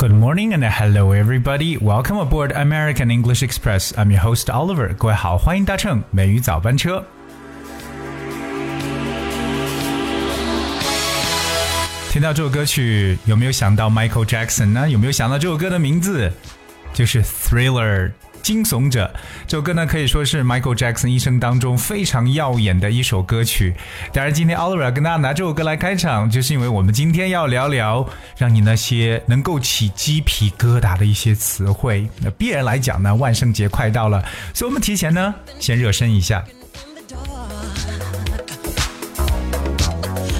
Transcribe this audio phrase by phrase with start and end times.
[0.00, 1.76] Good morning and hello everybody.
[1.76, 3.92] Welcome aboard American English Express.
[3.98, 4.94] I'm your host Oliver.
[4.96, 7.04] 各位好，欢迎搭乘美语早班车。
[12.08, 14.88] 听到这首歌曲，有没有想到 Michael Jackson 呢？
[14.88, 16.32] 有没有想到这首歌的名字？
[16.94, 18.12] 就是 Thriller。
[18.42, 19.12] 惊悚者
[19.46, 23.74] 这首歌呢，可以说是 Michael Jackson 一生当中非常耀眼的一首歌曲。
[24.12, 32.08] 当然，今天 Oliver 跟大家拿这首歌来开场，就是因为我们今天要聊聊让你那些能够起鸡皮疙瘩的一些词汇。
[32.20, 36.44] 那必然来讲呢，万圣节快到了，所以我们提前呢先热身一下。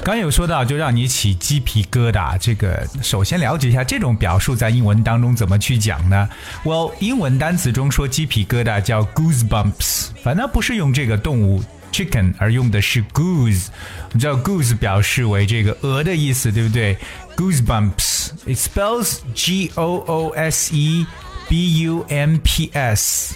[0.03, 2.35] 刚有说到，就让你起鸡皮疙瘩。
[2.39, 6.27] 这个首先了解一下这种表述在英文当中怎么去讲呢
[6.63, 13.67] ？Well，英文单词中说鸡皮疙瘩叫 goosebumps，反正不是用这个动物 chicken，而用的是 goose。
[14.11, 16.97] 你知道 goose 表示为这个鹅的意思，对不对
[17.37, 21.05] ？goosebumps，it spells G O O S E
[21.47, 23.35] B U M P S。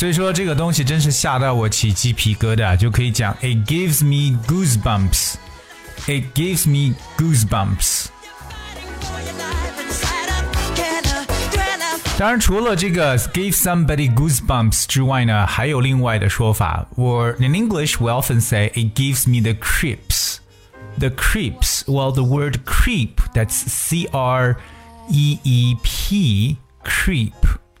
[0.00, 5.34] 所以说这个东西真是吓到我起鸡皮疙瘩，就可以讲 It gives me goosebumps.
[6.06, 8.06] It gives me goosebumps.
[12.18, 16.86] 当然，除了这个 give somebody goosebumps 之外呢，还有另外的说法。
[16.96, 20.36] Or in English, we often say it gives me the creeps.
[20.98, 21.84] The creeps.
[21.86, 24.56] Well, the word creep, that's C R
[25.10, 27.32] E E P, creep.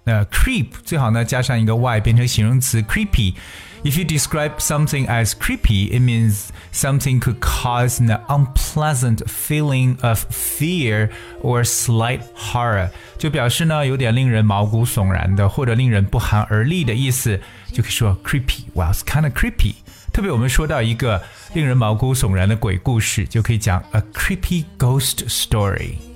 [0.03, 3.35] 那 creep 最好呢加上一个 y 变成形容词 creepy。
[3.83, 11.09] If you describe something as creepy, it means something could cause an unpleasant feeling of fear
[11.41, 17.41] or slight horror，就表示呢有点令人毛骨悚然的或者令人不寒而栗的意思，
[17.73, 18.65] 就可以说 creepy。
[18.75, 19.73] Well, it's kind of creepy。
[20.13, 21.23] 特别我们说到一个
[21.55, 26.10] 令人毛骨悚然的鬼故事，就可以讲 a creepy ghost story。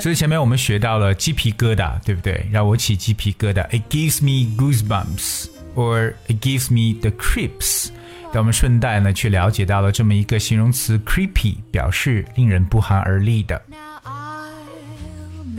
[0.00, 2.46] 所以前面我们学到了鸡皮疙瘩，对不对？
[2.52, 7.88] 让我起鸡皮疙瘩，it gives me goosebumps，or it gives me the creeps。
[8.32, 13.60] 但我们顺带呢，去了解到了这么一个形容词 creepy，表示令人不寒而栗的。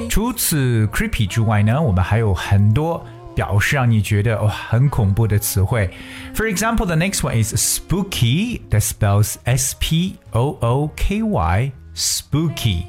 [0.10, 3.06] 除此 creepy 之外呢，我们还有很多
[3.36, 5.90] 表示让你觉得哇很恐怖的词汇。
[6.34, 8.62] For example, the next one is spooky.
[8.70, 11.72] That spells S P O O K Y.
[11.96, 12.86] Spooky.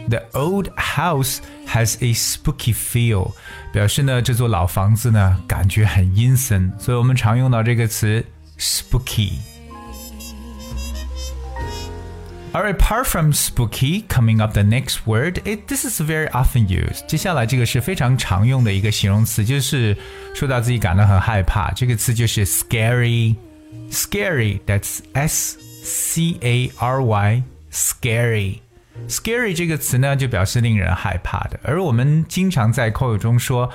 [0.09, 3.33] The old house has a spooky feel，
[3.73, 8.25] 表示呢这座老房子呢感觉很阴森，所以我们常用到这个词
[8.59, 9.33] spooky。
[12.53, 17.05] Alright, apart from spooky, coming up the next word, it this is very often used.
[17.07, 19.97] 接下来这个是非常常用的一个形容词，就是
[20.35, 21.71] 说到自己感到很害怕。
[21.73, 23.37] 这个词就是 scary,
[23.91, 24.61] scary.
[24.67, 28.61] That's S C A R Y, scary.
[29.09, 31.61] Scary 这个词呢，就表示令人害怕的。
[31.63, 33.71] 而我们经常在口语中说。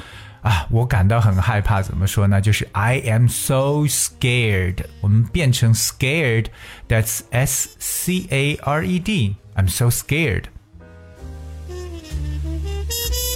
[0.46, 2.42] 啊，我感到很害怕，怎么说呢？
[2.42, 4.78] 就是 I am so scared。
[5.00, 10.46] 我们变成 scared，that's S C A R E D。I'm so scared。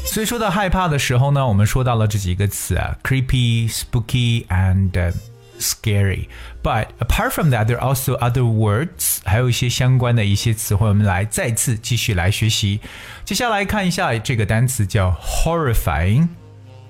[0.06, 5.13] 所以说到害怕的时候呢，我们说到了这几个词啊，creepy、spooky and
[5.59, 12.79] scary。But apart from that, there are also other words，还有一些相关的一些词汇，我们来再次继续来学习。
[13.25, 16.29] 接下来看一下这个单词叫 horrifying。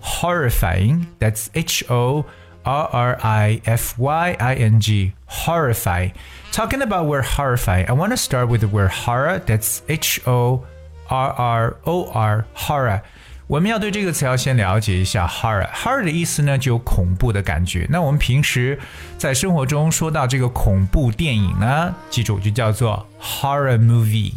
[0.01, 1.07] horrifying.
[1.19, 2.25] That's H O
[2.63, 5.13] R R I F Y I N G.
[5.27, 6.11] Horrifying.
[6.51, 9.41] Talking about word horrifying, I want to start with the word horror.
[9.45, 10.63] That's H O
[11.09, 12.45] R R O R.
[12.55, 13.01] Horror.
[13.47, 17.85] 我们要对这个词要先了解一下 horror。horror 的意思呢，就有恐怖的感觉。
[17.91, 18.79] 那我们平时
[19.19, 24.33] 在生活中说到这个恐怖电影呢，记住就叫做 horror movie。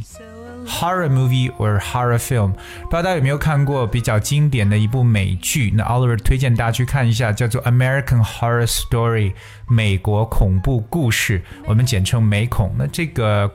[0.65, 5.71] Horror movie or horror film，不知道大家有没有看过比较经典的一部美剧？
[5.75, 9.31] 那 Oliver 推荐大家去看一下，叫做《American Horror Story》
[9.67, 12.73] 美国恐怖故事，我们简称美恐。
[12.77, 13.51] 那这个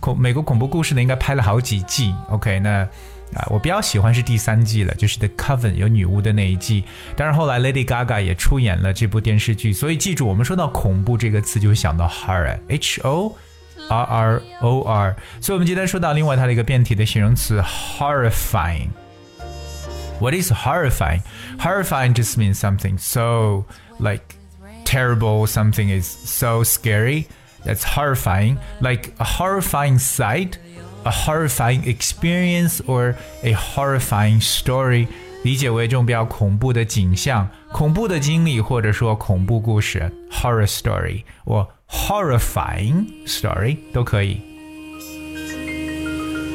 [0.00, 2.14] 恐美国恐怖故事呢，应该拍了好几季。
[2.30, 2.88] OK，那
[3.34, 6.84] 啊，我比较喜欢是第三季了，就是 The Coven 有女巫的那一季。
[7.16, 13.34] 当然后来 Lady Gaga 也出演了这部电视剧，所以记住，我们说到恐怖这个词，就会想到 horror，H O。
[13.91, 21.21] R R O R，所以我们今天说到另外它的一个变体的形容词 horrifying。What is horrifying?
[21.59, 23.65] Horrifying just means something so
[23.99, 24.35] like
[24.83, 27.25] terrible, something is so scary
[27.67, 30.57] That's horrifying, like a horrifying sight,
[31.03, 35.07] a horrifying experience, or a horrifying story.
[35.43, 44.41] 理解为这种比较恐怖的景象、恐怖的经历，或者说恐怖故事 （horror story） 或 horrifying story 都可以。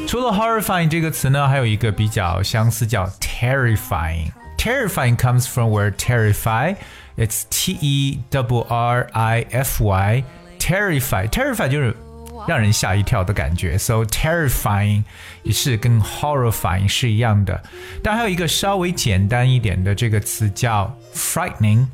[0.06, 6.76] 除了 horrifying 这个词呢，还有一个比较相似叫 terrifying。Terrifying comes from word terrify.
[7.16, 10.25] It's T E W R I F Y.
[10.58, 11.96] Terrify, terrify 就是
[12.46, 13.76] 让人吓一跳的感觉。
[13.78, 15.04] So terrifying
[15.43, 17.62] 也是跟 horrifying 是一样的。
[18.02, 21.87] 但还有一个稍微简单一点的这个词叫 frightening。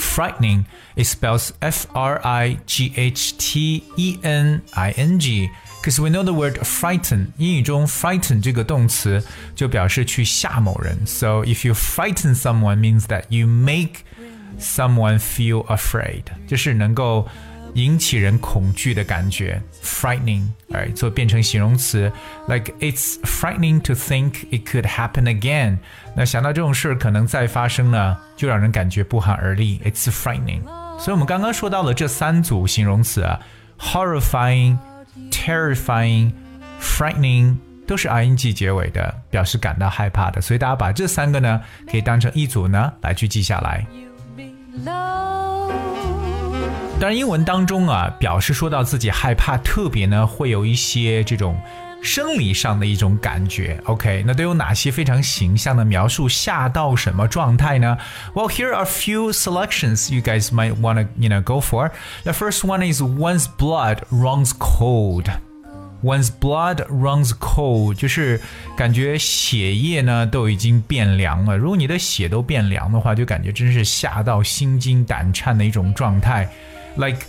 [0.00, 0.64] Frightening
[0.96, 6.24] it spells F R I G H T E N I N G。Because we know
[6.24, 9.22] the word frighten，英语中 frighten 这个动词
[9.54, 11.06] 就表示去吓某人。
[11.06, 14.00] So if you frighten someone means that you make
[14.58, 17.28] someone feel afraid，就是能够
[17.73, 22.11] 引起人恐惧的感觉，frightening，哎，做变成形容词
[22.47, 25.77] ，like it's frightening to think it could happen again。
[26.15, 30.63] 那想到这种事可能再发生呢，就让人感觉不寒而栗，it's frightening。
[30.99, 33.39] 所以我们刚刚说到了这三组形容词啊
[33.79, 34.77] ，horrifying。
[35.29, 36.31] terrifying、
[36.81, 37.55] frightening
[37.85, 40.41] 都是 ing 结尾的，表示感到害怕的。
[40.41, 43.85] 所以大家把这三个呢，可以当成一组呢来去记下来。
[47.03, 51.59] 当然，英文当中啊，表示说到自己害怕，特别呢会有一些这种
[52.01, 53.77] 生理上的一种感觉。
[53.83, 57.97] OK，那都有哪些非常形象的描述吓到什么状态呢
[58.33, 61.91] ？Well, here are a few selections you guys might want to, you know, go for.
[62.23, 65.25] The first one is one's blood runs cold.
[66.01, 68.39] One's blood runs cold，就是
[68.77, 71.57] 感觉血液呢都已经变凉了。
[71.57, 76.47] 如果你的血都变凉的话，就感觉真是吓到心惊胆颤的一种状态。
[76.95, 77.25] Like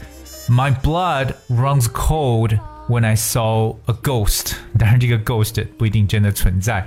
[0.48, 2.58] my blood runs cold
[2.88, 6.86] when I saw a ghost， 当然这个 ghost 不一定真的存在。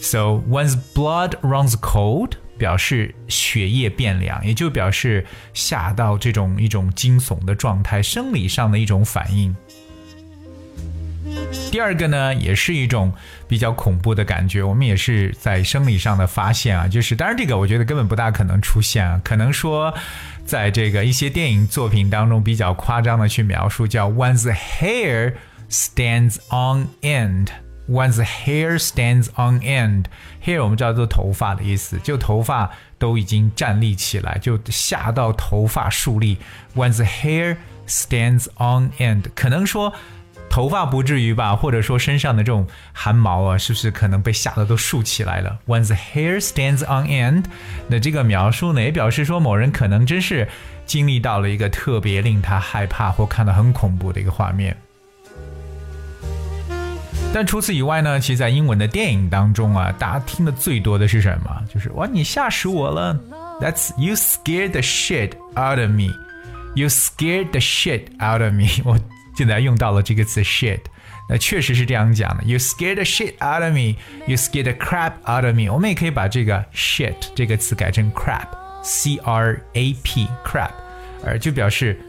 [0.00, 9.54] So one's blood runs cold 表示血液变凉，也就表示吓到这种一种惊悚的状态，生理上的一种反应。
[11.70, 13.12] 第二个呢，也是一种
[13.48, 19.92] 比较恐怖的感觉，我们也是在生理上的发现啊，就是当然这个我觉得根本不大可能出现啊，可能说
[20.46, 25.34] 在这个一些电影作品当中比较夸张的去描述，叫 one's hair
[25.68, 36.38] stands on end，one's hair stands on end，hair 我们叫做头发的意思，就头发都已经站立起来，就吓到头发竖立
[36.76, 37.56] ，one's hair
[37.88, 39.92] stands on end，可能说。
[40.56, 47.44] 头发不至于吧，或者说身上的这种汗毛啊，是不是可能被吓得都竖起来了？One's hair stands on end。
[47.88, 50.48] 那这个描述呢，也表示说某人可能真是
[50.86, 54.74] 经历到了一个特别令他害怕或看到很恐怖的一个画面。
[57.34, 61.50] 但除此以外呢，其实，在英文的电影当中啊，大家听的最多的是什么？
[61.70, 63.14] 就是哇，你吓死我了
[63.60, 66.14] ！That's you scared the shit out of me.
[66.74, 68.68] You scared the shit out of me.
[68.86, 68.98] 我。
[69.36, 70.80] 现在用到了这个词 shit，
[71.28, 72.44] 那确实是这样讲的。
[72.44, 73.96] You scared the shit out of me.
[74.26, 75.70] You scared the crap out of me.
[75.70, 80.70] 我们也可以把这个 shit 这个词改成 crap，c r a p crap，
[81.24, 82.00] 而就表示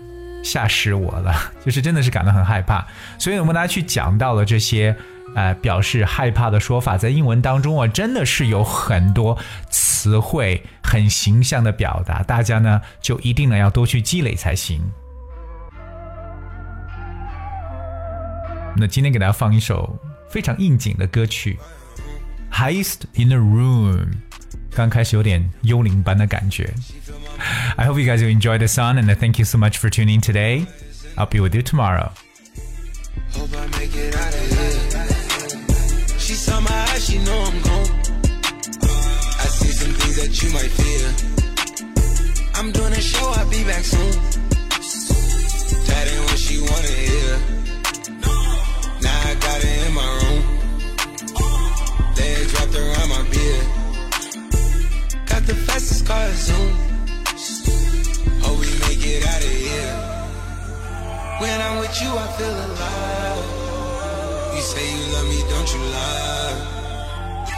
[0.43, 2.87] 吓死我了， 就是真的是感到很害怕。
[3.19, 4.95] 所以我们大家去讲到了这些
[5.35, 9.37] 呃表示害怕的说法，在英文当中啊，真的是有很多
[9.69, 14.81] 词汇很形象的表达，大家呢就一定呢要多去积累才行。
[18.79, 19.97] 那今天给大家放一首
[20.29, 21.57] 非常应景的歌曲
[22.55, 24.05] 《Highest in the Room》，
[24.69, 26.71] 刚开始有点幽灵般的感觉。
[27.75, 30.67] I hope you guys will enjoy the song and thank you so much for tuning today.
[31.15, 32.11] I'll be with you tomorrow.
[33.33, 36.19] Hope I make it out of here.
[36.19, 37.89] She saw my eyes, she know I'm gone.
[39.39, 41.13] I see some things that you might fear.
[42.53, 44.11] I'm doing a show, I'll be back soon.
[45.87, 47.56] That ain't what she wanna hear.
[49.63, 50.41] It in my room.
[52.15, 53.67] Legs wrapped around my beard.
[55.25, 56.71] Got the fastest car Zoom.
[58.43, 59.95] Hope we make it out of here.
[61.41, 63.45] When I'm with you, I feel alive.
[64.55, 66.55] You say you love me, don't you lie?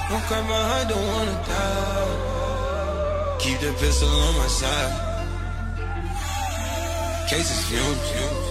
[0.10, 2.30] Don't cry my heart, don't wanna die.
[3.40, 4.94] Keep the pistol on my side.
[7.30, 8.49] Cases fumes.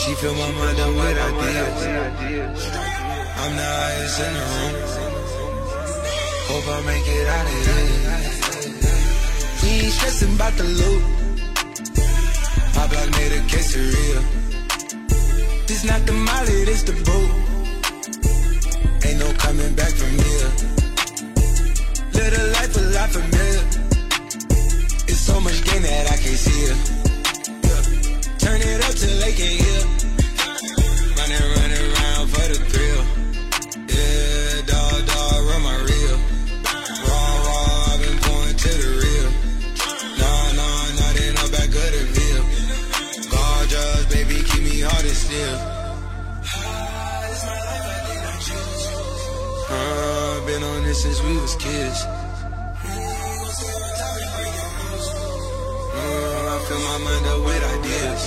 [0.00, 1.80] She fill my mind up with ideas.
[3.36, 4.74] I'm the highest in the room.
[6.48, 7.90] Hope I make it out of here.
[9.62, 11.02] We ain't stressing about the loot.
[12.76, 14.22] My block made a quesadilla.
[15.66, 17.30] This not the molly, this the boat.
[19.04, 20.50] Ain't no coming back from here.
[22.16, 23.64] Little life a lot familiar.
[25.10, 27.09] It's so much gain that I can't see it.
[28.40, 29.82] Turn it up till they can hear.
[31.18, 33.02] Running, running around for the thrill.
[33.84, 36.16] Yeah, dog, dog, run my reel.
[37.04, 39.30] Raw, raw, I've been going to the real.
[40.16, 42.42] Nah, nah, not in the back of the veil.
[43.28, 45.58] Gorgeous, baby, keep me hard and still.
[46.40, 49.68] It's my life, I need not choose close.
[49.68, 52.19] Uh, been on this since we was kids.
[56.70, 58.22] Fill my mind up with ideas.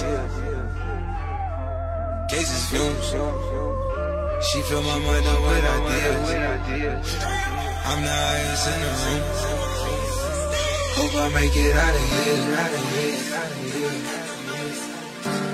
[2.29, 3.07] Cases fumes.
[4.47, 6.27] She fill my mind up with ideas.
[7.89, 9.23] I'm the highest in the room.
[10.97, 12.55] Hope I make it out of here.
[12.63, 13.19] Out of here.
[13.39, 15.52] Out of here.